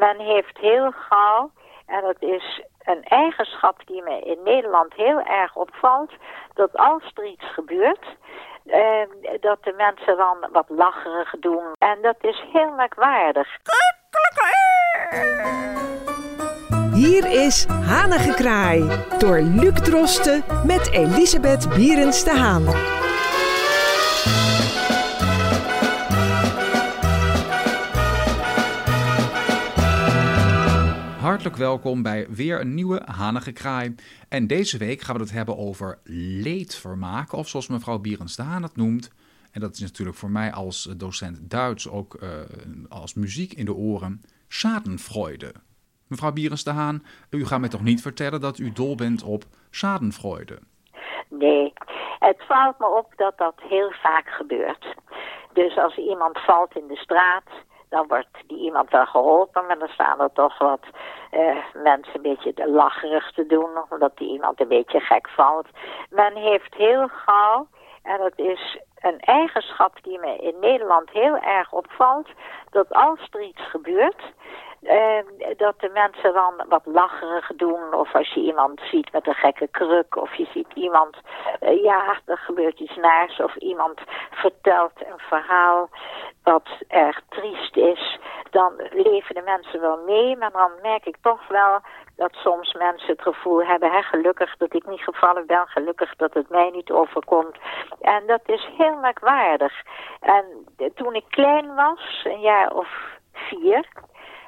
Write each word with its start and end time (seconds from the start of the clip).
Men 0.00 0.18
heeft 0.18 0.58
heel 0.58 0.90
gauw, 0.90 1.50
en 1.86 2.00
dat 2.00 2.22
is 2.22 2.62
een 2.84 3.02
eigenschap 3.04 3.76
die 3.86 4.02
me 4.02 4.20
in 4.20 4.38
Nederland 4.44 4.94
heel 4.94 5.20
erg 5.20 5.56
opvalt, 5.56 6.12
dat 6.54 6.76
als 6.76 7.02
er 7.14 7.26
iets 7.26 7.52
gebeurt, 7.52 8.04
eh, 8.66 9.02
dat 9.40 9.58
de 9.62 9.74
mensen 9.76 10.16
dan 10.16 10.36
wat 10.52 10.68
lacherig 10.68 11.34
doen. 11.40 11.64
En 11.78 11.98
dat 12.02 12.16
is 12.20 12.44
heel 12.52 12.70
merkwaardig. 12.70 13.48
Hier 16.92 17.44
is 17.44 17.66
Hanengekraai 17.66 18.80
door 19.18 19.38
Luc 19.38 19.80
Drosten 19.80 20.44
met 20.66 20.92
Elisabeth 20.92 21.68
Bierens 21.68 22.24
de 22.24 22.30
Haan. 22.30 22.64
Hartelijk 31.40 31.70
welkom 31.70 32.02
bij 32.02 32.26
weer 32.28 32.60
een 32.60 32.74
nieuwe 32.74 33.02
Hanige 33.04 33.52
Kraai. 33.52 33.94
En 34.28 34.46
deze 34.46 34.78
week 34.78 35.00
gaan 35.00 35.16
we 35.16 35.20
het 35.20 35.32
hebben 35.32 35.58
over 35.58 35.98
leedvermaak, 36.42 37.32
of 37.32 37.48
zoals 37.48 37.68
mevrouw 37.68 37.98
Bierens 37.98 38.36
de 38.36 38.42
Haan 38.42 38.62
het 38.62 38.76
noemt. 38.76 39.12
En 39.52 39.60
dat 39.60 39.72
is 39.72 39.80
natuurlijk 39.80 40.16
voor 40.16 40.30
mij 40.30 40.52
als 40.52 40.82
docent 40.96 41.50
Duits 41.50 41.90
ook 41.90 42.14
uh, 42.22 42.28
als 42.88 43.14
muziek 43.14 43.52
in 43.52 43.64
de 43.64 43.74
oren. 43.74 44.22
Schadenfreude. 44.48 45.52
Mevrouw 46.08 46.32
Bierens 46.32 46.64
de 46.64 46.70
Haan, 46.70 47.04
u 47.30 47.46
gaat 47.46 47.60
mij 47.60 47.68
toch 47.68 47.82
niet 47.82 48.02
vertellen 48.02 48.40
dat 48.40 48.58
u 48.58 48.72
dol 48.72 48.94
bent 48.94 49.22
op 49.22 49.44
schadenfreude? 49.70 50.58
Nee, 51.28 51.72
het 52.18 52.42
valt 52.48 52.78
me 52.78 52.86
op 52.86 53.12
dat 53.16 53.38
dat 53.38 53.54
heel 53.68 53.92
vaak 54.02 54.28
gebeurt. 54.28 54.94
Dus 55.52 55.76
als 55.76 55.96
iemand 55.96 56.38
valt 56.38 56.76
in 56.76 56.86
de 56.88 56.96
straat, 56.96 57.48
dan 57.90 58.06
wordt 58.08 58.28
die 58.46 58.58
iemand 58.58 58.90
wel 58.90 59.06
geholpen, 59.06 59.66
maar 59.66 59.78
dan 59.78 59.88
staan 59.88 60.20
er 60.20 60.32
toch 60.32 60.58
wat 60.58 60.80
uh, 61.30 61.56
mensen 61.74 62.14
een 62.14 62.22
beetje 62.22 62.68
lacherig 62.68 63.32
te 63.32 63.46
doen, 63.46 63.70
omdat 63.88 64.16
die 64.16 64.28
iemand 64.28 64.60
een 64.60 64.68
beetje 64.68 65.00
gek 65.00 65.28
valt. 65.28 65.66
Men 66.10 66.36
heeft 66.36 66.74
heel 66.74 67.08
gauw, 67.08 67.66
en 68.02 68.18
dat 68.18 68.38
is 68.38 68.78
een 69.00 69.20
eigenschap 69.20 70.02
die 70.02 70.18
me 70.18 70.36
in 70.36 70.54
Nederland 70.60 71.10
heel 71.10 71.36
erg 71.36 71.72
opvalt, 71.72 72.28
dat 72.70 72.92
als 72.92 73.28
er 73.30 73.42
iets 73.42 73.62
gebeurt, 73.70 74.22
uh, 74.82 75.56
dat 75.56 75.80
de 75.80 75.88
mensen 75.88 76.32
dan 76.32 76.64
wat 76.68 76.82
lacherig 76.84 77.50
doen. 77.56 77.94
Of 77.94 78.14
als 78.14 78.32
je 78.32 78.40
iemand 78.40 78.80
ziet 78.80 79.12
met 79.12 79.26
een 79.26 79.34
gekke 79.34 79.68
kruk. 79.68 80.16
Of 80.16 80.34
je 80.34 80.46
ziet 80.52 80.72
iemand, 80.74 81.16
uh, 81.60 81.82
ja, 81.82 82.20
er 82.24 82.38
gebeurt 82.38 82.80
iets 82.80 82.96
naars. 82.96 83.40
Of 83.40 83.56
iemand 83.56 84.00
vertelt 84.30 84.92
een 84.96 85.18
verhaal 85.18 85.88
wat 86.42 86.68
erg 86.88 87.20
triest 87.28 87.76
is. 87.76 88.18
Dan 88.50 88.72
leven 88.90 89.34
de 89.34 89.42
mensen 89.44 89.80
wel 89.80 89.98
mee. 90.06 90.36
Maar 90.36 90.52
dan 90.52 90.70
merk 90.82 91.06
ik 91.06 91.16
toch 91.22 91.48
wel 91.48 91.80
dat 92.16 92.32
soms 92.32 92.72
mensen 92.72 93.08
het 93.08 93.22
gevoel 93.22 93.64
hebben, 93.64 93.90
hè, 93.90 94.02
gelukkig 94.02 94.56
dat 94.56 94.74
ik 94.74 94.86
niet 94.86 95.00
gevallen 95.00 95.46
ben, 95.46 95.66
gelukkig 95.66 96.16
dat 96.16 96.34
het 96.34 96.48
mij 96.48 96.70
niet 96.70 96.90
overkomt. 96.90 97.56
En 98.00 98.26
dat 98.26 98.40
is 98.46 98.68
heel 98.76 98.96
merkwaardig. 98.96 99.72
En 100.20 100.44
toen 100.94 101.14
ik 101.14 101.24
klein 101.28 101.74
was, 101.74 102.22
een 102.24 102.40
jaar 102.40 102.72
of 102.72 102.88
vier, 103.32 103.88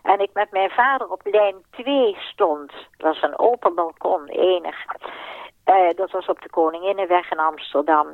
en 0.02 0.20
ik 0.20 0.30
met 0.32 0.50
mijn 0.50 0.70
vader 0.70 1.10
op 1.10 1.20
lijn 1.24 1.56
2 1.70 2.16
stond. 2.18 2.70
Dat 2.70 3.14
was 3.14 3.22
een 3.22 3.38
open 3.38 3.74
balkon, 3.74 4.26
enig. 4.26 4.76
Uh, 5.66 5.90
dat 5.96 6.10
was 6.10 6.26
op 6.26 6.42
de 6.42 6.50
Koninginnenweg 6.50 7.30
in 7.30 7.38
Amsterdam. 7.38 8.08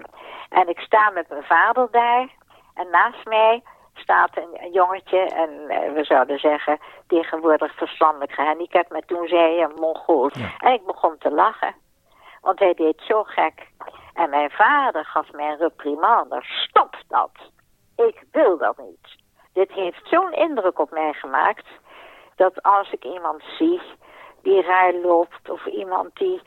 En 0.48 0.68
ik 0.68 0.78
sta 0.78 1.10
met 1.10 1.28
mijn 1.28 1.42
vader 1.42 1.88
daar. 1.90 2.28
En 2.74 2.90
naast 2.90 3.24
mij 3.24 3.62
staat 3.94 4.36
een, 4.36 4.48
een 4.62 4.72
jongetje, 4.72 5.18
en 5.18 5.50
uh, 5.50 5.92
we 5.92 6.04
zouden 6.04 6.38
zeggen 6.38 6.78
tegenwoordig 7.06 7.76
verstandelijk 7.76 8.32
gehandicapt, 8.32 8.90
maar 8.90 9.04
toen 9.06 9.28
zei 9.28 9.40
hij 9.40 9.62
een 9.62 9.80
mongool. 9.80 10.30
Ja. 10.32 10.50
En 10.58 10.72
ik 10.72 10.86
begon 10.86 11.18
te 11.18 11.30
lachen, 11.30 11.74
want 12.40 12.58
hij 12.58 12.74
deed 12.74 13.00
zo 13.06 13.22
gek. 13.22 13.66
En 14.14 14.30
mijn 14.30 14.50
vader 14.50 15.04
gaf 15.04 15.32
mij 15.32 15.50
een 15.50 15.58
reprimande, 15.58 16.40
stop 16.42 16.96
dat, 17.08 17.30
ik 17.96 18.24
wil 18.32 18.58
dat 18.58 18.78
niet. 18.78 19.17
Dit 19.58 19.72
heeft 19.72 20.08
zo'n 20.08 20.32
indruk 20.32 20.78
op 20.78 20.90
mij 20.90 21.12
gemaakt 21.12 21.66
dat 22.36 22.62
als 22.62 22.92
ik 22.92 23.04
iemand 23.04 23.42
zie 23.58 23.80
die 24.42 24.62
raar 24.62 24.92
loopt 24.92 25.50
of 25.50 25.66
iemand 25.66 26.16
die 26.16 26.40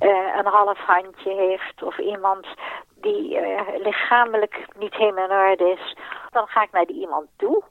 uh, 0.00 0.36
een 0.36 0.46
half 0.46 0.78
handje 0.78 1.34
heeft 1.34 1.82
of 1.82 1.98
iemand 1.98 2.46
die 2.94 3.40
uh, 3.40 3.60
lichamelijk 3.76 4.66
niet 4.78 4.94
helemaal 4.94 5.24
in 5.24 5.50
orde 5.50 5.70
is, 5.70 5.96
dan 6.30 6.46
ga 6.46 6.62
ik 6.62 6.72
naar 6.72 6.86
die 6.86 7.00
iemand 7.00 7.26
toe. 7.36 7.62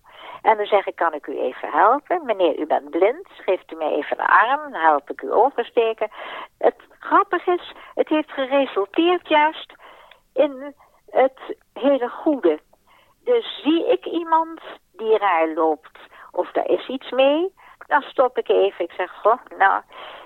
En 0.41 0.57
dan 0.57 0.65
zeg 0.65 0.85
ik, 0.85 0.95
kan 0.95 1.13
ik 1.13 1.27
u 1.27 1.39
even 1.39 1.71
helpen? 1.71 2.25
Meneer, 2.25 2.59
u 2.59 2.65
bent 2.65 2.89
blind, 2.89 3.27
geeft 3.29 3.71
u 3.71 3.75
mij 3.75 3.91
even 3.91 4.19
een 4.19 4.25
arm, 4.25 4.71
dan 4.71 4.81
help 4.81 5.09
ik 5.09 5.21
u 5.21 5.33
oversteken. 5.33 6.11
Het 6.57 6.75
grappige 6.99 7.51
is, 7.51 7.73
het 7.93 8.07
heeft 8.07 8.31
geresulteerd 8.31 9.27
juist 9.27 9.73
in 10.33 10.75
het 11.09 11.39
hele 11.73 12.09
goede. 12.09 12.59
Dus 13.23 13.61
zie 13.63 13.91
ik 13.91 14.05
iemand 14.05 14.59
die 15.17 15.27
raar 15.27 15.47
loopt 15.47 15.99
of 16.31 16.51
daar 16.51 16.67
is 16.67 16.87
iets 16.87 17.09
mee, 17.11 17.53
dan 17.87 18.01
stop 18.01 18.37
ik 18.37 18.49
even. 18.49 18.85
Ik 18.85 18.91
zeg, 18.91 19.11
goh, 19.21 19.39
nou, 19.57 19.81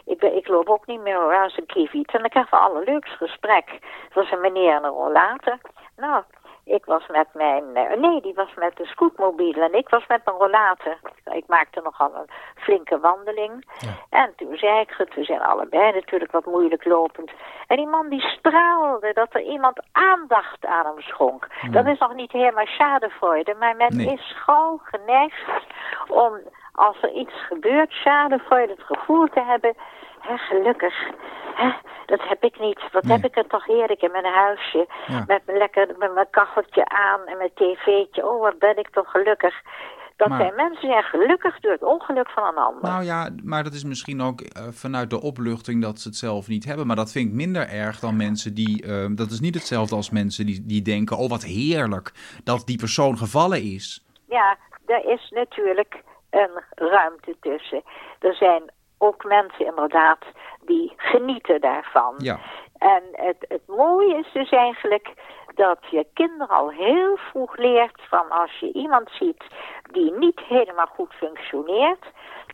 ik, 0.05 0.21
ik 0.21 0.47
loop 0.47 0.69
ook 0.69 0.85
niet 0.85 1.01
meer 1.01 1.15
hoor, 1.15 1.35
als 1.35 1.57
een 1.57 1.65
kieviet. 1.65 2.11
En 2.13 2.23
ik 2.23 2.33
heb 2.33 2.47
een 2.51 2.59
allerleukst 2.59 3.13
gesprek. 3.13 3.69
Het 4.03 4.13
was 4.13 4.31
een 4.31 4.41
meneer 4.41 4.75
en 4.75 4.83
een 4.83 4.89
rollator. 4.89 5.57
Nou, 5.95 6.23
ik 6.71 6.85
was 6.85 7.07
met 7.07 7.27
mijn... 7.33 7.63
Uh, 7.73 7.93
nee, 7.97 8.21
die 8.21 8.33
was 8.33 8.53
met 8.55 8.75
de 8.75 8.85
scootmobiel 8.85 9.61
en 9.61 9.73
ik 9.73 9.89
was 9.89 10.07
met 10.07 10.25
mijn 10.25 10.37
rollator. 10.37 10.97
Ik 11.23 11.47
maakte 11.47 11.81
nogal 11.83 12.11
een 12.15 12.29
flinke 12.55 12.99
wandeling. 12.99 13.65
Ja. 13.77 13.89
En 14.09 14.33
toen 14.35 14.57
zei 14.57 14.79
ik, 14.79 15.07
toen 15.13 15.23
zijn 15.23 15.41
allebei 15.41 15.91
natuurlijk 15.91 16.31
wat 16.31 16.45
moeilijk 16.45 16.85
lopend. 16.85 17.31
En 17.67 17.77
die 17.77 17.87
man 17.87 18.09
die 18.09 18.21
straalde 18.21 19.13
dat 19.13 19.33
er 19.33 19.41
iemand 19.41 19.79
aandacht 19.91 20.65
aan 20.65 20.85
hem 20.85 21.01
schonk. 21.01 21.47
Ja. 21.61 21.69
Dat 21.69 21.85
is 21.87 21.99
nog 21.99 22.13
niet 22.13 22.31
helemaal 22.31 22.65
schadefreude, 22.65 23.55
maar 23.59 23.75
men 23.75 23.97
nee. 23.97 24.13
is 24.13 24.35
gauw 24.45 24.79
geneigd 24.83 25.45
om 26.07 26.39
als 26.71 27.01
er 27.01 27.11
iets 27.11 27.45
gebeurt, 27.47 27.91
schadevol 27.91 28.57
het 28.57 28.83
gevoel 28.83 29.27
te 29.27 29.41
hebben, 29.41 29.75
hè, 30.21 30.37
gelukkig, 30.37 30.95
hè, 31.55 31.71
dat 32.05 32.21
heb 32.23 32.43
ik 32.43 32.59
niet. 32.59 32.79
Wat 32.91 33.03
nee. 33.03 33.11
heb 33.17 33.25
ik 33.25 33.37
er 33.37 33.47
toch 33.47 33.65
heerlijk 33.65 34.01
in 34.01 34.11
mijn 34.11 34.25
huisje, 34.25 34.87
ja. 35.07 35.23
met 35.27 35.41
mijn 35.45 35.57
lekker, 35.57 35.87
met 35.97 36.13
mijn 36.13 36.29
kacheltje 36.29 36.87
aan 36.87 37.21
en 37.25 37.37
mijn 37.37 37.53
tv'tje. 37.53 38.27
Oh, 38.27 38.41
wat 38.41 38.59
ben 38.59 38.77
ik 38.77 38.89
toch 38.89 39.11
gelukkig. 39.11 39.61
Dat 40.15 40.29
maar, 40.29 40.39
zijn 40.39 40.55
mensen 40.55 40.89
zijn 40.89 41.03
gelukkig 41.03 41.59
door 41.59 41.71
het 41.71 41.83
ongeluk 41.83 42.29
van 42.29 42.43
een 42.43 42.63
ander. 42.63 42.81
Nou 42.81 43.03
ja, 43.03 43.29
maar 43.43 43.63
dat 43.63 43.73
is 43.73 43.83
misschien 43.83 44.21
ook 44.21 44.41
uh, 44.41 44.47
vanuit 44.69 45.09
de 45.09 45.21
opluchting 45.21 45.81
dat 45.81 45.99
ze 45.99 46.07
het 46.07 46.17
zelf 46.17 46.47
niet 46.47 46.65
hebben. 46.65 46.87
Maar 46.87 46.95
dat 46.95 47.11
vind 47.11 47.27
ik 47.27 47.33
minder 47.33 47.69
erg 47.69 47.99
dan 47.99 48.17
mensen 48.17 48.53
die... 48.53 48.85
Uh, 48.85 49.05
dat 49.11 49.31
is 49.31 49.39
niet 49.39 49.53
hetzelfde 49.55 49.95
als 49.95 50.09
mensen 50.09 50.45
die, 50.45 50.65
die 50.65 50.81
denken... 50.81 51.17
oh, 51.17 51.29
wat 51.29 51.43
heerlijk 51.43 52.11
dat 52.43 52.65
die 52.65 52.77
persoon 52.77 53.17
gevallen 53.17 53.61
is. 53.61 54.05
Ja, 54.27 54.57
er 54.85 55.05
is 55.05 55.29
natuurlijk 55.29 56.03
een 56.29 56.63
ruimte 56.75 57.35
tussen. 57.39 57.81
Er 58.19 58.33
zijn 58.33 58.71
ook 59.01 59.23
mensen 59.23 59.65
inderdaad 59.65 60.25
die 60.61 60.93
genieten 60.95 61.61
daarvan. 61.61 62.13
Ja. 62.17 62.39
En 62.77 63.03
het, 63.11 63.45
het 63.47 63.67
mooie 63.67 64.17
is 64.17 64.31
dus 64.33 64.49
eigenlijk 64.49 65.13
dat 65.55 65.77
je 65.89 66.05
kinderen 66.13 66.55
al 66.55 66.69
heel 66.69 67.17
vroeg 67.17 67.57
leert 67.57 68.01
van 68.09 68.29
als 68.29 68.59
je 68.59 68.71
iemand 68.71 69.09
ziet 69.11 69.43
die 69.91 70.11
niet 70.11 70.39
helemaal 70.39 70.89
goed 70.95 71.13
functioneert, 71.13 72.05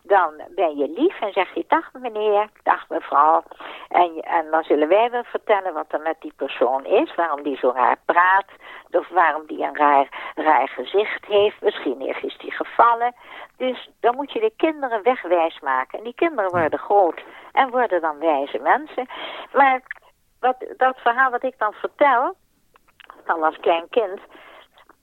dan 0.08 0.42
ben 0.50 0.78
je 0.78 0.90
lief 0.90 1.22
en 1.22 1.34
zeg 1.34 1.54
je 1.54 1.66
dag 1.68 1.94
meneer, 1.94 2.50
dag 2.64 2.90
mevrouw. 2.90 3.44
En, 3.90 4.20
en 4.20 4.52
dan 4.52 4.64
zullen 4.64 4.88
wij 4.88 5.12
wel 5.12 5.24
vertellen 5.24 5.74
wat 5.74 5.94
er 5.94 6.02
met 6.02 6.16
die 6.20 6.34
persoon 6.36 6.86
is, 6.86 7.16
waarom 7.16 7.44
die 7.44 7.58
zo 7.58 7.72
raar 7.76 7.98
praat, 8.06 8.46
of 8.92 9.10
waarom 9.10 9.46
die 9.46 9.64
een 9.64 9.76
raar, 9.76 10.32
raar 10.36 10.68
gezicht 10.68 11.26
heeft. 11.26 11.62
Misschien 11.62 12.02
is 12.02 12.38
die 12.38 12.52
gevallen. 12.52 13.16
Dus 13.58 13.90
dan 14.00 14.16
moet 14.16 14.32
je 14.32 14.40
de 14.40 14.54
kinderen 14.58 15.04
wegwijs 15.04 15.60
maken. 15.60 15.98
En 15.98 16.04
die 16.04 16.16
kinderen 16.16 16.52
worden 16.52 16.80
groot 16.80 17.24
en 17.52 17.70
worden 17.70 18.02
dan 18.02 18.20
wijze 18.20 18.60
mensen. 18.60 19.08
Maar 19.54 19.82
wat, 20.40 20.56
dat 20.78 20.98
verhaal 20.98 21.32
wat 21.32 21.44
ik 21.44 21.58
dan 21.58 21.74
vertel, 21.74 22.36
dan 23.26 23.44
als 23.44 23.58
klein 23.60 23.90
kind, 23.90 24.20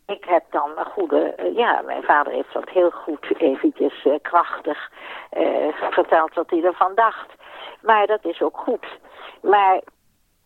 ik 0.06 0.24
heb 0.24 0.44
dan 0.50 0.70
een 0.76 0.84
goede, 0.84 1.34
uh, 1.38 1.56
ja, 1.56 1.80
mijn 1.80 2.02
vader 2.02 2.32
heeft 2.32 2.52
dat 2.52 2.68
heel 2.68 2.90
goed 2.90 3.38
eventjes 3.38 4.04
uh, 4.04 4.14
krachtig 4.22 4.90
uh, 5.38 5.68
verteld 5.90 6.34
wat 6.34 6.50
hij 6.50 6.64
ervan 6.64 6.94
dacht. 6.94 7.32
Maar 7.82 8.06
dat 8.06 8.24
is 8.24 8.40
ook 8.42 8.56
goed. 8.56 8.86
Maar 9.42 9.80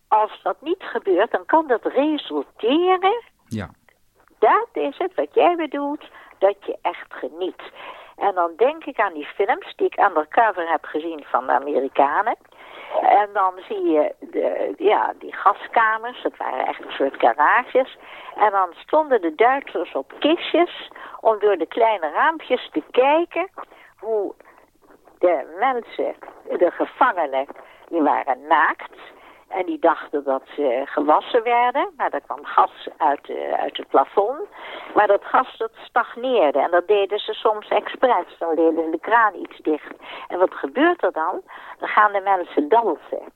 als 0.07 0.39
dat 0.43 0.55
niet 0.61 0.83
gebeurt, 0.83 1.31
dan 1.31 1.45
kan 1.45 1.67
dat 1.67 1.85
resulteren. 1.85 3.23
Ja. 3.47 3.69
Dat 4.39 4.67
is 4.71 4.97
het 4.97 5.15
wat 5.15 5.33
jij 5.33 5.55
bedoelt, 5.55 6.03
dat 6.37 6.55
je 6.65 6.77
echt 6.81 7.13
geniet. 7.13 7.61
En 8.15 8.35
dan 8.35 8.51
denk 8.57 8.85
ik 8.85 8.99
aan 8.99 9.13
die 9.13 9.25
films 9.25 9.75
die 9.75 9.87
ik 9.87 9.99
undercover 9.99 10.69
heb 10.69 10.85
gezien 10.85 11.23
van 11.23 11.45
de 11.45 11.51
Amerikanen. 11.51 12.35
En 13.01 13.29
dan 13.33 13.53
zie 13.67 13.83
je 13.83 14.15
de, 14.19 14.73
ja, 14.77 15.13
die 15.19 15.33
gaskamers, 15.33 16.21
dat 16.21 16.37
waren 16.37 16.65
echt 16.65 16.85
een 16.85 16.91
soort 16.91 17.15
garages. 17.17 17.97
En 18.35 18.51
dan 18.51 18.69
stonden 18.71 19.21
de 19.21 19.35
Duitsers 19.35 19.91
op 19.93 20.13
kistjes 20.19 20.89
om 21.19 21.39
door 21.39 21.57
de 21.57 21.67
kleine 21.67 22.11
raampjes 22.11 22.69
te 22.71 22.83
kijken 22.91 23.49
hoe 23.99 24.33
de 25.19 25.55
mensen, 25.59 26.15
de 26.57 26.71
gevangenen, 26.71 27.47
die 27.89 28.01
waren 28.01 28.47
naakt. 28.47 28.97
En 29.49 29.65
die 29.65 29.79
dachten 29.79 30.23
dat 30.23 30.43
ze 30.55 30.81
gewassen 30.85 31.43
werden. 31.43 31.89
Maar 31.97 32.09
er 32.11 32.21
kwam 32.21 32.45
gas 32.45 32.87
uit, 32.97 33.29
uh, 33.29 33.53
uit 33.53 33.77
het 33.77 33.87
plafond. 33.87 34.39
Maar 34.93 35.07
dat 35.07 35.23
gas 35.23 35.57
dat 35.57 35.71
stagneerde. 35.83 36.59
En 36.59 36.71
dat 36.71 36.87
deden 36.87 37.19
ze 37.19 37.33
soms 37.33 37.67
expres. 37.67 38.37
Dan 38.39 38.55
deden 38.55 38.83
ze 38.83 38.89
de 38.91 38.99
kraan 38.99 39.33
iets 39.35 39.57
dicht. 39.57 39.95
En 40.27 40.39
wat 40.39 40.53
gebeurt 40.53 41.03
er 41.03 41.11
dan? 41.11 41.41
Dan 41.79 41.89
gaan 41.89 42.11
de 42.11 42.21
mensen 42.21 42.69
dansen. 42.69 43.33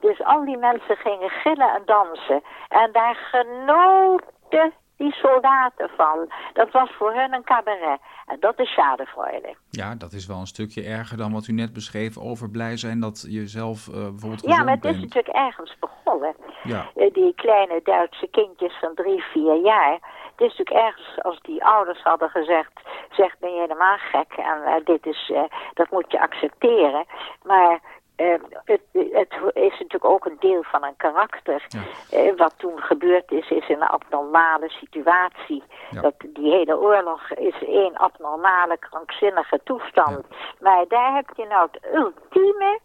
Dus 0.00 0.22
al 0.22 0.44
die 0.44 0.56
mensen 0.56 0.96
gingen 0.96 1.30
gillen 1.30 1.74
en 1.74 1.82
dansen. 1.84 2.42
En 2.68 2.92
daar 2.92 3.14
genoten 3.14 4.72
die 4.96 5.12
soldaten 5.12 5.90
van. 5.96 6.32
Dat 6.52 6.70
was 6.70 6.90
voor 6.98 7.14
hun 7.14 7.32
een 7.32 7.44
cabaret. 7.44 8.00
En 8.26 8.36
dat 8.40 8.58
is 8.58 8.68
schadefreude. 8.68 9.54
Ja, 9.70 9.94
dat 9.94 10.12
is 10.12 10.26
wel 10.26 10.38
een 10.38 10.46
stukje 10.46 10.84
erger 10.84 11.16
dan 11.16 11.32
wat 11.32 11.46
u 11.46 11.52
net 11.52 11.72
beschreef 11.72 12.18
over 12.18 12.50
blij 12.50 12.76
zijn 12.76 13.00
dat 13.00 13.26
je 13.28 13.46
zelf 13.46 13.86
uh, 13.86 13.94
bijvoorbeeld 13.94 14.42
Ja, 14.42 14.62
maar 14.62 14.74
het 14.74 14.84
is 14.84 15.00
natuurlijk 15.00 15.36
ergens 15.36 15.76
begonnen. 15.80 16.34
Ja. 16.62 16.86
Uh, 16.96 17.12
die 17.12 17.34
kleine 17.34 17.80
Duitse 17.84 18.28
kindjes 18.30 18.78
van 18.80 18.94
drie, 18.94 19.22
vier 19.22 19.56
jaar. 19.56 19.92
Het 20.36 20.50
is 20.50 20.56
natuurlijk 20.56 20.86
ergens 20.86 21.22
als 21.22 21.40
die 21.40 21.64
ouders 21.64 22.02
hadden 22.02 22.30
gezegd, 22.30 22.72
zeg 23.10 23.38
ben 23.38 23.54
je 23.54 23.60
helemaal 23.60 23.96
gek 23.98 24.32
en 24.36 24.58
uh, 24.66 24.74
dit 24.84 25.06
is, 25.06 25.32
dat 25.74 25.90
moet 25.90 26.12
je 26.12 26.20
accepteren. 26.20 27.04
Maar 27.42 27.80
uh, 28.16 28.34
het, 28.64 28.80
het, 28.92 29.32
is 29.54 29.70
natuurlijk 29.70 30.04
ook 30.04 30.26
een 30.26 30.36
deel 30.38 30.62
van 30.62 30.84
een 30.84 30.96
karakter. 30.96 31.66
Uh, 32.14 32.36
wat 32.36 32.54
toen 32.56 32.78
gebeurd 32.78 33.30
is, 33.30 33.50
is 33.50 33.68
een 33.68 33.82
abnormale 33.82 34.68
situatie. 34.68 35.62
Dat 35.90 36.14
die 36.18 36.50
hele 36.50 36.78
oorlog 36.78 37.30
is 37.30 37.64
één 37.66 37.96
abnormale, 37.96 38.78
krankzinnige 38.78 39.60
toestand. 39.64 40.26
Maar 40.60 40.84
daar 40.88 41.14
heb 41.14 41.30
je 41.36 41.46
nou 41.46 41.68
het 41.70 41.94
ultieme 41.94 42.80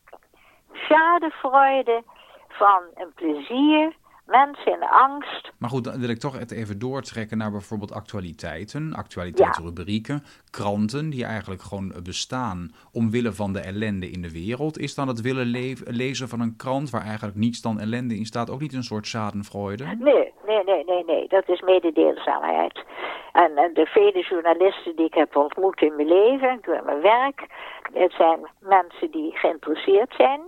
schadefreude 0.74 2.04
van 2.48 2.82
een 2.96 3.14
plezier 3.16 3.94
mensen 4.30 4.72
in 4.72 4.84
angst. 4.84 5.52
Maar 5.58 5.70
goed, 5.70 5.84
dan 5.84 6.00
wil 6.00 6.10
ik 6.10 6.20
toch 6.20 6.40
het 6.40 6.52
even 6.52 6.80
doortrekken 6.80 7.38
naar 7.38 7.52
bijvoorbeeld 7.52 7.94
actualiteiten, 7.94 8.94
actualiteitsrubrieken, 8.94 10.24
kranten 10.52 11.10
die 11.10 11.26
eigenlijk 11.26 11.62
gewoon 11.62 11.94
bestaan 12.04 12.72
omwille 12.92 13.34
van 13.34 13.54
de 13.54 13.60
ellende 13.60 14.10
in 14.10 14.22
de 14.22 14.32
wereld. 14.32 14.78
Is 14.80 14.96
dan 14.96 15.08
het 15.08 15.22
willen 15.22 15.46
le 15.46 15.76
lezen 15.86 16.28
van 16.28 16.40
een 16.40 16.56
krant 16.56 16.90
waar 16.90 17.06
eigenlijk 17.06 17.38
niets 17.38 17.62
dan 17.62 17.80
ellende 17.80 18.16
in 18.16 18.26
staat 18.26 18.50
ook 18.50 18.60
niet 18.60 18.74
een 18.74 18.84
soort 18.84 19.08
schadenfreude? 19.08 19.84
Nee, 19.84 20.34
nee, 20.46 20.64
nee, 20.64 20.84
nee, 20.86 21.04
nee. 21.06 21.28
Dat 21.28 21.50
is 21.50 21.62
mededeelzaamheid. 21.62 22.84
En, 23.32 23.58
en 23.58 23.74
de 23.74 23.86
vele 23.86 24.26
journalisten 24.30 24.96
die 24.96 25.06
ik 25.06 25.14
heb 25.14 25.36
ontmoet 25.36 25.82
in 25.82 25.96
mijn 25.96 26.08
leven, 26.08 26.60
door 26.62 26.82
mijn 26.86 27.02
werk, 27.02 27.48
het 27.94 28.12
zijn 28.12 28.40
mensen 28.60 29.12
die 29.12 29.32
geïnteresseerd 29.38 30.14
zijn, 30.18 30.42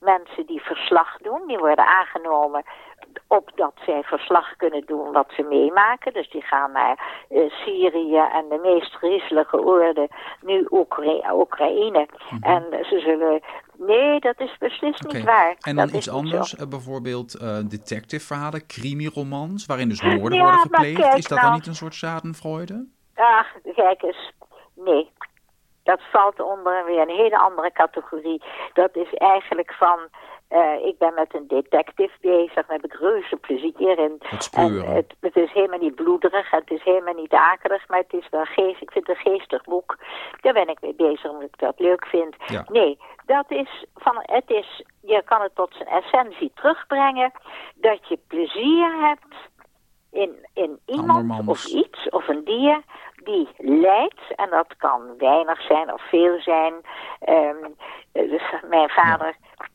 mensen 0.00 0.46
die 0.46 0.60
verslag 0.60 1.16
doen, 1.16 1.46
die 1.46 1.58
worden 1.58 1.86
aangenomen 1.86 2.64
opdat 3.26 3.72
zij 3.86 4.02
verslag 4.02 4.56
kunnen 4.56 4.82
doen 4.86 5.12
wat 5.12 5.28
ze 5.36 5.42
meemaken. 5.42 6.12
Dus 6.12 6.30
die 6.30 6.42
gaan 6.42 6.72
naar 6.72 7.24
uh, 7.30 7.50
Syrië 7.50 8.16
en 8.32 8.48
de 8.48 8.58
meest 8.62 8.94
griezelige 8.94 9.64
oorden, 9.64 10.08
nu 10.40 10.66
Oekra 10.70 11.34
Oekraïne. 11.34 11.98
Mm 11.98 12.38
-hmm. 12.40 12.42
En 12.42 12.84
ze 12.84 12.98
zullen... 12.98 13.40
Nee, 13.76 14.20
dat 14.20 14.40
is 14.40 14.56
beslist 14.58 15.04
okay. 15.04 15.16
niet 15.16 15.26
waar. 15.26 15.56
En 15.60 15.76
dan 15.76 15.86
dat 15.86 15.94
iets 15.94 16.10
anders, 16.10 16.54
uh, 16.54 16.66
bijvoorbeeld 16.68 17.40
uh, 17.42 17.56
detective 17.68 18.26
verhalen, 18.26 18.66
crimi-romans, 18.66 19.66
waarin 19.66 19.88
dus 19.88 20.02
moorden 20.02 20.38
ja, 20.38 20.44
worden 20.44 20.60
gepleegd. 20.60 21.00
Kijk, 21.00 21.16
is 21.16 21.28
dat 21.28 21.38
nou, 21.38 21.50
dan 21.50 21.58
niet 21.58 21.66
een 21.66 21.74
soort 21.74 21.94
schadenfreude? 21.94 22.86
Ach, 23.14 23.46
kijk 23.74 24.02
eens. 24.02 24.32
Nee, 24.74 25.10
dat 25.82 26.00
valt 26.12 26.40
onder 26.40 26.84
weer 26.84 27.00
een 27.00 27.16
hele 27.16 27.38
andere 27.38 27.72
categorie. 27.72 28.42
Dat 28.72 28.96
is 28.96 29.14
eigenlijk 29.14 29.72
van 29.74 29.98
uh, 30.50 30.86
ik 30.86 30.98
ben 30.98 31.14
met 31.14 31.34
een 31.34 31.46
detective 31.46 32.16
bezig, 32.20 32.54
daar 32.54 32.64
heb 32.66 32.84
ik 32.84 32.92
reuze 32.92 33.36
plezier 33.36 33.98
in. 33.98 33.98
En 33.98 34.18
het, 34.94 35.14
het, 35.20 35.36
is 35.36 35.52
helemaal 35.52 35.78
niet 35.78 35.94
bloederig, 35.94 36.50
het 36.50 36.70
is 36.70 36.82
helemaal 36.82 37.14
niet 37.14 37.32
akelig, 37.32 37.88
maar 37.88 37.98
het 37.98 38.12
is 38.12 38.28
wel 38.30 38.44
geest. 38.44 38.82
Ik 38.82 38.90
vind 38.90 39.06
het 39.06 39.16
een 39.16 39.32
geestig 39.32 39.64
boek. 39.64 39.98
Daar 40.40 40.52
ben 40.52 40.68
ik 40.68 40.80
mee 40.80 40.94
bezig 40.94 41.30
omdat 41.30 41.48
ik 41.48 41.58
dat 41.58 41.78
leuk 41.78 42.06
vind. 42.06 42.36
Ja. 42.46 42.64
Nee, 42.68 42.98
dat 43.26 43.50
is 43.50 43.84
van, 43.94 44.18
het 44.22 44.50
is, 44.50 44.84
je 45.00 45.22
kan 45.24 45.42
het 45.42 45.54
tot 45.54 45.74
zijn 45.74 45.88
essentie 45.88 46.52
terugbrengen, 46.54 47.32
dat 47.74 48.08
je 48.08 48.18
plezier 48.26 48.92
hebt 49.00 49.34
in, 50.10 50.46
in 50.54 50.78
iemand 50.86 51.48
of 51.48 51.66
iets 51.66 52.08
of 52.08 52.28
een 52.28 52.44
dier 52.44 52.82
die 53.24 53.48
lijdt, 53.56 54.34
en 54.36 54.50
dat 54.50 54.76
kan 54.76 55.02
weinig 55.18 55.62
zijn 55.62 55.92
of 55.92 56.08
veel 56.08 56.40
zijn. 56.40 56.74
Um, 57.28 57.74
dus 58.12 58.42
mijn 58.68 58.88
vader... 58.88 59.26
Ja 59.26 59.66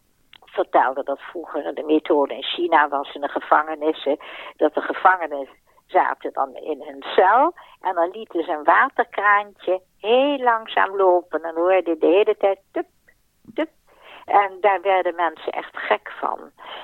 vertelde 0.53 1.03
dat 1.03 1.19
vroeger 1.19 1.73
de 1.73 1.83
methode 1.83 2.33
in 2.35 2.43
China 2.43 2.87
was 2.87 3.13
in 3.13 3.21
de 3.21 3.27
gevangenissen, 3.27 4.17
dat 4.55 4.73
de 4.73 4.81
gevangenen 4.81 5.47
zaten 5.87 6.33
dan 6.33 6.55
in 6.55 6.81
hun 6.81 7.03
cel 7.15 7.53
en 7.81 7.95
dan 7.95 8.09
lieten 8.11 8.43
ze 8.43 8.51
een 8.51 8.63
waterkraantje 8.63 9.81
heel 9.99 10.37
langzaam 10.37 10.95
lopen 10.95 11.43
en 11.43 11.55
hoorde 11.55 11.97
de 11.97 12.07
hele 12.07 12.37
tijd 12.37 12.59
tup. 12.71 12.87
En 14.25 14.57
daar 14.61 14.81
werden 14.81 15.15
mensen 15.15 15.51
echt 15.51 15.77
gek 15.77 16.11
van. 16.19 16.39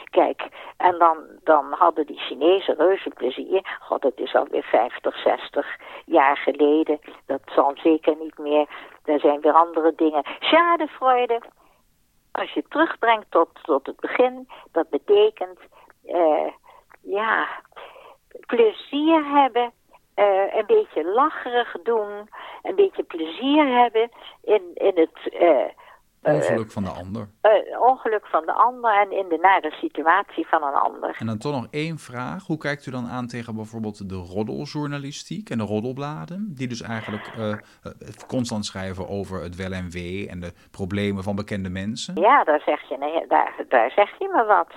Kijk, 0.10 0.48
en 0.78 0.98
dan, 0.98 1.18
dan 1.44 1.66
hadden 1.72 2.06
die 2.06 2.20
Chinezen 2.20 2.76
reuze 2.76 3.10
plezier. 3.10 3.78
God, 3.80 4.04
het 4.04 4.20
is 4.20 4.36
alweer 4.36 4.64
50, 4.64 5.18
60 5.18 5.78
jaar 6.06 6.38
geleden. 6.38 7.00
Dat 7.26 7.42
zal 7.46 7.74
zeker 7.76 8.16
niet 8.20 8.38
meer. 8.38 8.68
Er 9.06 9.20
zijn 9.20 9.42
weer 9.42 9.54
andere 9.54 9.94
dingen. 9.96 10.24
Schadefreude 10.40 11.42
als 12.40 12.52
je 12.52 12.64
terugbrengt 12.70 13.32
tot, 13.32 13.50
tot 13.62 13.86
het 13.86 14.00
begin, 14.00 14.48
dat 14.72 14.90
betekent, 14.90 15.60
uh, 16.06 16.52
ja, 17.02 17.48
plezier 18.46 19.26
hebben, 19.26 19.72
uh, 20.16 20.56
een 20.56 20.66
beetje 20.66 21.06
lacherig 21.06 21.76
doen, 21.84 22.30
een 22.62 22.76
beetje 22.76 23.04
plezier 23.04 23.68
hebben 23.68 24.10
in, 24.44 24.72
in 24.74 24.98
het... 24.98 25.34
Uh, 26.24 26.34
ongeluk 26.34 26.72
van 26.72 26.84
de 26.84 26.90
ander. 26.90 27.30
ongeluk 27.80 28.26
van 28.26 28.46
de 28.46 28.54
ander 28.54 29.00
en 29.00 29.12
in 29.12 29.26
de 29.30 29.38
nare 29.42 29.72
situatie 29.72 30.48
van 30.48 30.64
een 30.64 30.74
ander. 30.74 31.16
En 31.20 31.26
dan 31.26 31.38
toch 31.38 31.54
nog 31.54 31.68
één 31.72 31.98
vraag. 31.98 32.46
Hoe 32.46 32.58
kijkt 32.58 32.86
u 32.86 32.92
dan 32.92 33.08
aan 33.08 33.28
tegen 33.28 33.56
bijvoorbeeld 33.56 34.10
de 34.10 34.16
roddeljournalistiek 34.16 35.50
en 35.50 35.58
de 35.58 35.64
roddelbladen? 35.64 36.54
Die 36.56 36.68
dus 36.68 36.82
eigenlijk 36.82 37.32
uh, 37.38 37.54
constant 38.28 38.66
schrijven 38.66 39.10
over 39.10 39.42
het 39.42 39.56
wel 39.56 39.72
en 39.72 39.90
wee 39.90 40.30
en 40.30 40.40
de 40.40 40.54
problemen 40.72 41.24
van 41.24 41.36
bekende 41.36 41.70
mensen. 41.70 42.22
Ja, 42.22 42.44
daar 42.44 42.62
zeg 42.62 42.90
je, 42.90 42.98
nee, 42.98 43.28
daar, 43.28 43.66
daar 43.68 43.92
zeg 43.92 44.20
je 44.20 44.30
me 44.34 44.46
wat. 44.46 44.72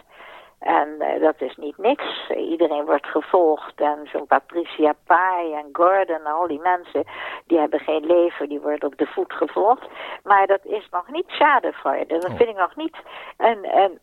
En 0.62 0.88
uh, 0.99 1.21
dat 1.21 1.35
is 1.40 1.57
niet 1.57 1.78
niks. 1.78 2.31
Iedereen 2.37 2.85
wordt 2.85 3.07
gevolgd. 3.07 3.81
En 3.81 4.09
zo'n 4.12 4.26
Patricia 4.26 4.92
Pai 5.07 5.52
en 5.54 5.69
Gordon 5.73 6.26
al 6.26 6.47
die 6.47 6.61
mensen... 6.61 7.04
die 7.47 7.59
hebben 7.59 7.81
geen 7.81 8.07
leven, 8.07 8.49
die 8.49 8.61
worden 8.61 8.88
op 8.88 8.97
de 8.99 9.07
voet 9.07 9.33
gevolgd. 9.33 9.87
Maar 10.25 10.47
dat 10.47 10.64
is 10.64 10.88
nog 10.90 11.09
niet 11.11 11.28
schadevol. 11.28 12.04
Dat 12.07 12.25
Oh. 12.25 12.37
vind 12.37 12.49
ik 12.49 12.57
nog 12.57 12.76
niet... 12.76 12.97
En, 13.37 13.62
en, 13.62 13.99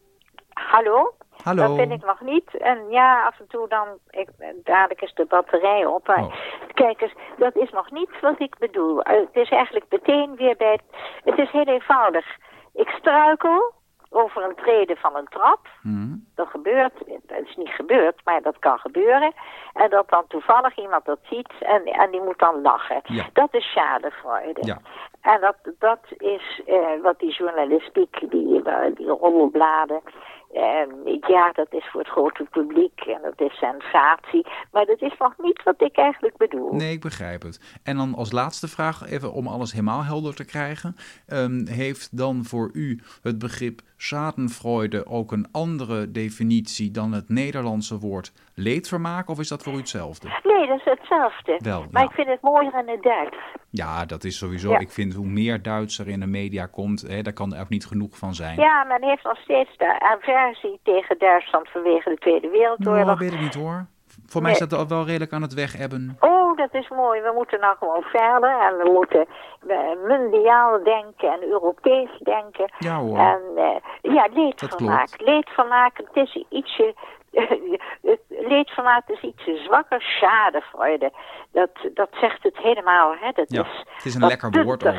hallo? 0.53 1.13
Hallo. 1.43 1.67
Dat 1.67 1.75
vind 1.75 1.91
ik 1.91 2.05
nog 2.05 2.21
niet. 2.21 2.57
En 2.57 2.89
ja, 2.89 3.25
af 3.25 3.39
en 3.39 3.47
toe 3.47 3.67
dan... 3.67 3.87
Ik, 4.09 4.29
dadelijk 4.63 5.01
is 5.01 5.13
de 5.13 5.25
batterij 5.25 5.85
op. 5.85 6.07
Maar 6.07 6.23
Oh. 6.23 6.33
kijk 6.73 7.01
eens, 7.01 7.13
dat 7.37 7.55
is 7.55 7.69
nog 7.69 7.91
niet 7.91 8.19
wat 8.21 8.39
ik 8.39 8.57
bedoel. 8.57 8.97
Uh, 8.97 9.13
het 9.13 9.29
is 9.35 9.49
eigenlijk 9.49 9.85
meteen 9.89 10.35
weer 10.35 10.55
bij... 10.57 10.71
Het, 10.71 10.81
het 11.23 11.37
is 11.37 11.51
heel 11.51 11.65
eenvoudig. 11.67 12.25
Ik 12.73 12.89
struikel 12.89 13.71
over 14.09 14.43
een 14.43 14.55
treden 14.55 14.97
van 14.97 15.15
een 15.15 15.27
trap. 15.29 15.67
Mhm. 15.81 16.15
Dat 16.35 16.47
gebeurt, 16.47 16.93
het 17.27 17.47
is 17.47 17.55
niet 17.55 17.69
gebeurd, 17.69 18.21
maar 18.23 18.41
dat 18.41 18.59
kan 18.59 18.77
gebeuren. 18.79 19.33
En 19.73 19.89
dat 19.89 20.09
dan 20.09 20.23
toevallig 20.27 20.77
iemand 20.77 21.05
dat 21.05 21.19
ziet 21.23 21.53
en, 21.59 21.83
en 21.85 22.11
die 22.11 22.21
moet 22.21 22.39
dan 22.39 22.61
lachen. 22.61 23.01
Ja. 23.03 23.25
Dat 23.33 23.53
is 23.53 23.71
schadefreude. 23.71 24.65
Ja. 24.65 24.77
En 25.21 25.41
dat, 25.41 25.55
dat 25.79 25.99
is 26.17 26.61
eh, 26.65 27.01
wat 27.01 27.19
die 27.19 27.33
journalistiek, 27.33 28.29
die, 28.29 28.63
eh, 28.63 28.95
die 28.95 29.07
eh, 30.53 31.19
ja, 31.27 31.51
dat 31.51 31.67
is 31.69 31.89
voor 31.91 32.01
het 32.01 32.09
grote 32.09 32.47
publiek 32.51 32.99
en 32.99 33.21
dat 33.21 33.41
is 33.49 33.57
sensatie. 33.57 34.47
Maar 34.71 34.85
dat 34.85 35.01
is 35.01 35.17
nog 35.19 35.33
niet 35.37 35.63
wat 35.63 35.81
ik 35.81 35.97
eigenlijk 35.97 36.37
bedoel. 36.37 36.73
Nee, 36.73 36.91
ik 36.91 37.01
begrijp 37.01 37.41
het. 37.41 37.79
En 37.83 37.97
dan 37.97 38.15
als 38.15 38.31
laatste 38.31 38.67
vraag, 38.67 39.09
even 39.09 39.33
om 39.33 39.47
alles 39.47 39.71
helemaal 39.71 40.03
helder 40.03 40.35
te 40.35 40.45
krijgen. 40.45 40.95
Ehm, 41.27 41.67
heeft 41.67 42.17
dan 42.17 42.43
voor 42.43 42.69
u 42.73 42.99
het 43.21 43.39
begrip 43.39 43.81
schadenfreude 44.03 45.05
ook 45.05 45.31
een 45.31 45.47
andere 45.51 46.11
definitie 46.11 46.91
dan 46.91 47.11
het 47.11 47.29
Nederlandse 47.29 47.97
woord 47.99 48.31
leedvermaak? 48.55 49.29
Of 49.29 49.39
is 49.39 49.47
dat 49.47 49.63
voor 49.63 49.73
u 49.73 49.77
hetzelfde? 49.77 50.27
Nee, 50.43 50.67
dat 50.67 50.77
is 50.77 50.83
hetzelfde. 50.85 51.59
Wel, 51.63 51.85
Maar 51.91 52.01
ja. 52.03 52.09
ik 52.09 52.15
vind 52.15 52.27
het 52.27 52.41
mooier 52.41 52.73
in 52.79 52.87
het 52.89 53.03
Duits. 53.03 53.37
Ja, 53.69 54.05
dat 54.05 54.23
is 54.23 54.37
sowieso. 54.37 54.69
Ja. 54.71 54.79
Ik 54.79 54.89
vind 54.91 55.13
hoe 55.13 55.25
meer 55.25 55.61
Duits 55.61 55.99
er 55.99 56.07
in 56.07 56.19
de 56.19 56.27
media 56.27 56.65
komt, 56.65 57.01
hè, 57.01 57.21
daar 57.21 57.33
kan 57.33 57.53
er 57.53 57.61
ook 57.61 57.69
niet 57.69 57.85
genoeg 57.85 58.17
van 58.17 58.35
zijn. 58.35 58.59
Ja, 58.59 58.83
men 58.83 59.03
heeft 59.03 59.23
nog 59.23 59.37
steeds 59.37 59.77
de 59.77 59.99
aversie 59.99 60.79
tegen 60.83 61.17
Duitsland 61.19 61.69
vanwege 61.69 62.09
de 62.09 62.15
Tweede 62.17 62.47
Nou, 62.47 62.57
Wereldoorlog. 62.59 63.19
weet 63.19 63.33
ik 63.33 63.41
niet 63.41 63.53
hoor. 63.55 63.85
Voor 64.25 64.41
mij 64.41 64.51
Nee. 64.51 64.59
staat 64.65 64.79
al 64.79 64.87
wel 64.87 65.05
redelijk 65.05 65.33
aan 65.33 65.41
het 65.41 65.53
weg 65.53 65.77
ebben. 65.79 66.17
Oh, 66.19 66.38
dat 66.59 66.73
is 66.81 66.89
mooi. 66.89 67.21
We 67.21 67.31
moeten 67.35 67.59
nou 67.59 67.77
gewoon 67.77 68.01
verder 68.03 68.59
en 68.59 68.77
we 68.77 68.89
moeten 68.91 69.25
eh, 69.67 69.77
mondiaal 70.07 70.83
denken 70.83 71.31
en 71.31 71.43
Europees 71.43 72.09
denken. 72.19 72.71
Ja 72.79 72.97
hoor. 72.99 73.17
En 73.17 73.41
eh, 73.55 73.75
ja, 74.13 74.23
Dat 74.27 74.35
leedvermaak. 74.35 75.09
Leedvermaak, 75.17 75.97
het 75.97 76.15
is 76.27 76.43
ietsje... 76.49 76.93
het 78.01 78.19
leedvermaak 78.29 79.07
is 79.09 79.21
ietsje 79.21 79.57
zwakker. 79.57 80.01
Schadefreude. 80.01 81.11
Dat, 81.51 81.69
dat 81.93 82.09
zegt 82.11 82.43
het 82.43 82.57
helemaal. 82.57 83.15
Hè? 83.19 83.31
Dat 83.31 83.51
Ja, 83.51 83.61
is 83.61 83.83
het 83.95 84.05
is 84.05 84.15
een 84.15 84.25
lekker 84.27 84.63
woord 84.63 84.87
ook. 84.87 84.93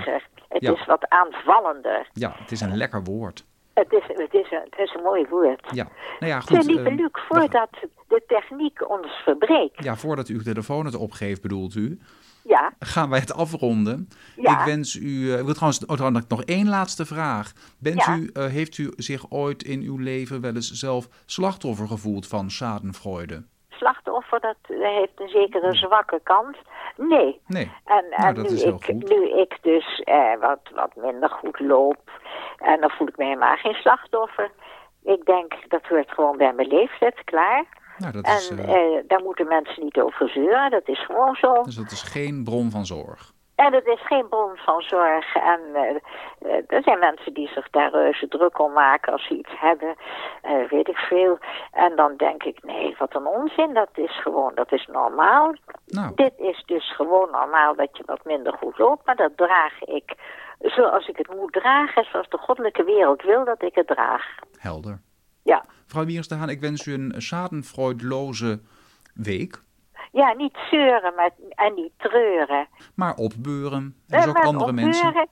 Het 0.49 0.63
Ja. 0.63 0.73
is 0.73 0.85
wat 0.87 1.09
aanvallender. 1.09 2.09
Ja, 2.13 2.33
het 2.39 2.51
is 2.51 2.61
een 2.61 2.77
lekker 2.77 3.03
woord. 3.05 3.45
Het 3.75 3.93
is, 3.93 4.03
het 4.07 4.35
is, 4.35 4.51
een, 4.51 4.63
het 4.71 4.79
is 4.79 4.95
een 4.95 5.03
mooi 5.03 5.27
woord. 5.31 5.67
Ja, 5.71 5.87
nou 6.19 6.33
ja, 6.33 6.41
goed. 6.41 6.65
lieve 6.65 6.89
eh, 6.89 6.97
Luc, 6.97 7.11
voordat 7.13 7.69
de 8.11 8.23
techniek 8.27 8.89
ons 8.91 9.07
verbreekt. 9.25 9.85
Ja, 9.85 9.97
voordat 9.97 10.29
u 10.29 10.35
uw 10.35 10.43
telefoon 10.43 10.85
het 10.85 10.97
opgeeft, 10.97 11.43
bedoelt 11.43 11.75
u, 11.75 11.99
Ja, 12.43 12.73
gaan 12.79 13.11
wij 13.11 13.19
het 13.19 13.35
afronden. 13.35 14.09
Ja. 14.37 14.59
Ik 14.59 14.65
wens 14.65 14.95
u, 14.95 15.33
eh, 15.33 15.39
ik 15.39 15.45
wil 15.45 15.55
trouwens 15.55 15.87
oh, 15.87 16.17
nog 16.29 16.45
één 16.45 16.69
laatste 16.69 17.07
vraag. 17.07 17.53
Bent 17.79 18.05
Ja. 18.05 18.17
u, 18.17 18.31
eh, 18.33 18.45
heeft 18.45 18.79
u 18.79 18.93
zich 18.97 19.31
ooit 19.31 19.63
in 19.63 19.81
uw 19.83 19.97
leven 19.97 20.41
wel 20.41 20.55
eens 20.55 20.71
zelf 20.71 21.09
slachtoffer 21.27 21.87
gevoeld 21.87 22.27
van 22.27 22.51
schadenfreude? 22.51 23.43
slachtoffer, 23.81 24.41
dat 24.41 24.57
heeft 24.69 25.21
een 25.21 25.29
zekere 25.29 25.75
zwakke 25.75 26.21
kant. 26.23 26.57
Nee. 26.97 27.41
Nee. 27.47 27.71
En, 27.85 28.05
Nou, 28.11 28.29
en 28.29 28.35
dat 28.35 28.51
nu, 28.51 28.57
ik, 28.57 28.85
goed. 28.85 29.09
nu 29.09 29.41
ik 29.41 29.59
dus 29.63 30.01
eh, 30.05 30.37
wat, 30.41 30.61
wat 30.75 30.97
minder 30.97 31.31
goed 31.31 31.61
loop, 31.61 32.11
en 32.59 32.81
dan 32.81 32.91
voel 32.91 33.09
ik 33.09 33.17
me 33.17 33.25
helemaal 33.25 33.57
geen 33.57 33.75
slachtoffer. 33.75 34.51
Ik 35.03 35.25
denk, 35.25 35.55
dat 35.69 35.87
hoort 35.87 36.11
gewoon 36.11 36.37
bij 36.37 36.53
mijn 36.53 36.69
leeftijd, 36.69 37.25
klaar. 37.25 37.65
Nou, 38.01 38.13
dat 38.13 38.25
en 38.25 38.59
eh, 38.59 38.75
eh, 38.75 39.05
daar 39.07 39.23
moeten 39.23 39.49
mensen 39.49 39.85
niet 39.85 40.01
over 40.01 40.29
zeuren, 40.29 40.71
dat 40.71 40.89
is 40.89 41.05
gewoon 41.05 41.35
zo. 41.35 41.63
dus 41.63 41.75
dat 41.75 41.91
is 41.91 42.03
geen 42.03 42.45
bron 42.45 42.71
van 42.71 42.87
zorg. 42.87 43.33
En 43.55 43.75
het 43.75 43.87
is 43.87 44.07
geen 44.07 44.29
bron 44.29 44.57
van 44.57 44.83
zorg. 44.83 45.35
En 45.35 45.61
eh, 45.73 46.63
er 46.67 46.83
zijn 46.83 46.99
mensen 46.99 47.35
die 47.35 47.49
zich 47.49 47.71
daar 47.71 47.91
reuze 47.91 48.29
druk 48.29 48.59
om 48.59 48.73
maken 48.73 49.13
als 49.13 49.27
ze 49.27 49.39
iets 49.39 49.53
hebben. 49.57 49.95
weet 50.71 50.89
ik 50.89 50.97
veel. 50.97 51.39
En 51.73 51.97
dan 51.97 52.17
denk 52.17 52.43
ik, 52.43 52.63
nee, 52.63 52.95
wat 52.99 53.15
een 53.15 53.27
onzin. 53.27 53.75
Dat 53.75 53.91
is 53.95 54.21
gewoon, 54.23 54.53
dat 54.55 54.73
is 54.73 54.87
normaal. 54.93 55.55
Nou, 55.87 56.13
Dit 56.15 56.33
is 56.37 56.63
dus 56.67 56.95
gewoon 56.95 57.31
normaal 57.31 57.75
dat 57.75 57.97
je 57.97 58.03
wat 58.07 58.25
minder 58.25 58.53
goed 58.53 58.79
loopt. 58.79 59.07
Maar 59.07 59.17
dat 59.17 59.37
draag 59.37 59.83
ik 59.83 60.15
zoals 60.59 61.09
ik 61.09 61.17
het 61.17 61.35
moet 61.37 61.53
dragen. 61.53 62.05
Zoals 62.05 62.29
de 62.29 62.39
goddelijke 62.39 62.85
wereld 62.85 63.23
wil 63.23 63.45
dat 63.45 63.63
ik 63.63 63.75
het 63.75 63.87
draag. 63.87 64.25
helder. 64.59 65.01
Ja. 65.43 65.65
Mevrouw 65.95 66.39
Haan, 66.39 66.49
ik 66.49 66.61
wens 66.61 66.87
u 66.87 66.93
een 66.93 67.15
schadenfreudloze 67.17 68.61
week. 69.15 69.63
Ja, 70.13 70.33
niet 70.35 70.57
zeuren 70.71 71.15
maar, 71.17 71.31
en 71.49 71.75
niet 71.75 71.93
treuren. 71.97 72.69
Maar 72.95 73.15
opbeuren. 73.15 73.95
Is 74.09 74.15
Eh, 74.23 74.29
ook 74.29 74.35
maar 74.35 74.43
andere 74.43 74.73
mensen. 74.73 75.29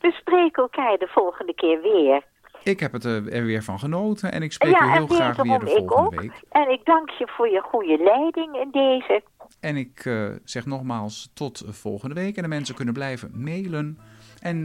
We 0.00 0.10
spreken 0.10 0.62
elkaar 0.62 0.98
de 0.98 1.06
volgende 1.06 1.54
keer 1.54 1.80
weer. 1.80 2.22
Ik 2.62 2.80
heb 2.80 2.92
het 2.92 3.04
eh, 3.04 3.36
er 3.36 3.44
weer 3.44 3.62
van 3.62 3.78
genoten 3.78 4.32
en 4.32 4.42
ik 4.42 4.52
spreek 4.52 4.80
u 4.80 4.84
heel 4.90 5.00
en 5.00 5.08
graag 5.08 5.36
weer 5.36 5.58
de 5.58 5.70
ik 5.70 5.76
volgende 5.76 5.94
ook. 6.16 6.20
week. 6.20 6.42
En 6.50 6.70
ik 6.70 6.84
dank 6.84 7.10
je 7.10 7.28
voor 7.36 7.48
je 7.48 7.60
goede 7.60 7.98
leiding 8.02 8.56
in 8.56 8.70
deze. 8.70 9.22
En 9.60 9.76
ik 9.76 10.04
eh, 10.04 10.28
zeg 10.44 10.66
nogmaals 10.66 11.30
tot 11.34 11.62
volgende 11.66 12.14
week. 12.14 12.36
En 12.36 12.42
de 12.42 12.48
mensen 12.48 12.74
kunnen 12.74 12.94
blijven 12.94 13.30
mailen. 13.34 13.98
En 14.40 14.64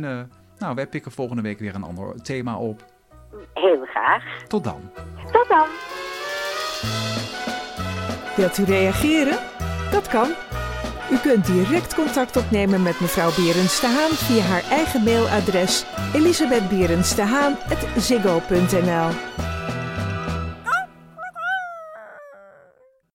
nou, 0.57 0.75
wij 0.75 0.87
pikken 0.87 1.11
volgende 1.11 1.41
week 1.41 1.59
weer 1.59 1.75
een 1.75 1.83
ander 1.83 2.21
thema 2.21 2.57
op. 2.57 2.92
Heel 3.53 3.85
graag. 3.85 4.23
Tot 4.47 4.63
dan. 4.63 4.91
Tot 5.31 5.47
dan. 5.47 5.67
Wilt 8.35 8.57
u 8.57 8.63
reageren? 8.63 9.37
Dat 9.91 10.07
kan. 10.07 10.29
U 11.11 11.17
kunt 11.17 11.45
direct 11.45 11.95
contact 11.95 12.37
opnemen 12.37 12.81
met 12.81 12.99
mevrouw 12.99 13.29
Berends 13.35 13.79
de 13.79 13.87
Haan 13.87 14.11
via 14.11 14.43
haar 14.43 14.63
eigen 14.69 15.03
mailadres 15.03 15.85
elisabethberendstehaan.ziggo.nl 16.13 19.09